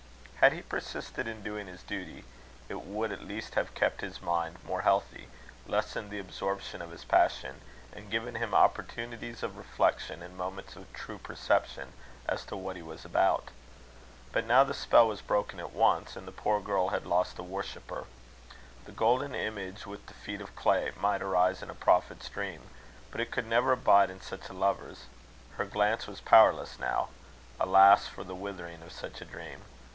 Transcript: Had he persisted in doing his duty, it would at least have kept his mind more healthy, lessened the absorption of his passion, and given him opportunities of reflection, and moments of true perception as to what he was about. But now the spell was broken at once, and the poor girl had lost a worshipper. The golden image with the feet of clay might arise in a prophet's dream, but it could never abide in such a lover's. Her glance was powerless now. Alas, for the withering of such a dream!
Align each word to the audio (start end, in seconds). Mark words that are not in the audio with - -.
Had 0.37 0.53
he 0.53 0.63
persisted 0.63 1.27
in 1.27 1.43
doing 1.43 1.67
his 1.67 1.83
duty, 1.83 2.23
it 2.67 2.81
would 2.81 3.11
at 3.11 3.21
least 3.21 3.53
have 3.53 3.75
kept 3.75 4.01
his 4.01 4.19
mind 4.19 4.57
more 4.65 4.81
healthy, 4.81 5.27
lessened 5.67 6.09
the 6.09 6.17
absorption 6.17 6.81
of 6.81 6.89
his 6.89 7.05
passion, 7.05 7.61
and 7.93 8.09
given 8.09 8.33
him 8.33 8.55
opportunities 8.55 9.43
of 9.43 9.55
reflection, 9.55 10.23
and 10.23 10.35
moments 10.35 10.75
of 10.75 10.91
true 10.93 11.19
perception 11.19 11.93
as 12.27 12.43
to 12.45 12.57
what 12.57 12.75
he 12.75 12.81
was 12.81 13.05
about. 13.05 13.49
But 14.31 14.47
now 14.47 14.63
the 14.63 14.73
spell 14.73 15.07
was 15.07 15.21
broken 15.21 15.59
at 15.59 15.71
once, 15.71 16.15
and 16.15 16.27
the 16.27 16.31
poor 16.31 16.59
girl 16.59 16.87
had 16.89 17.05
lost 17.05 17.37
a 17.37 17.43
worshipper. 17.43 18.05
The 18.85 18.91
golden 18.91 19.35
image 19.35 19.85
with 19.85 20.07
the 20.07 20.15
feet 20.15 20.41
of 20.41 20.55
clay 20.55 20.91
might 20.99 21.21
arise 21.21 21.61
in 21.61 21.69
a 21.69 21.75
prophet's 21.75 22.27
dream, 22.27 22.71
but 23.11 23.21
it 23.21 23.29
could 23.29 23.45
never 23.45 23.73
abide 23.73 24.09
in 24.09 24.19
such 24.19 24.49
a 24.49 24.53
lover's. 24.53 25.05
Her 25.57 25.65
glance 25.65 26.07
was 26.07 26.21
powerless 26.21 26.79
now. 26.79 27.09
Alas, 27.59 28.07
for 28.07 28.23
the 28.23 28.33
withering 28.33 28.81
of 28.81 28.91
such 28.91 29.21
a 29.21 29.25
dream! 29.25 29.61